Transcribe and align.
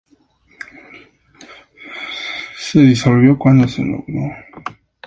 Se 2.57 2.79
disolvió 2.79 3.37
cuando 3.37 3.67
se 3.67 3.85
logró. 3.85 4.31